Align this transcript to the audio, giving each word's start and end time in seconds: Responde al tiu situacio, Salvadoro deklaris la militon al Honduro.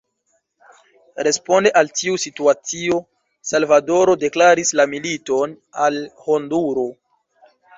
Responde 1.27 1.71
al 1.81 1.91
tiu 1.99 2.15
situacio, 2.23 2.97
Salvadoro 3.51 4.17
deklaris 4.27 4.75
la 4.81 4.87
militon 4.95 5.55
al 5.85 6.01
Honduro. 6.27 6.89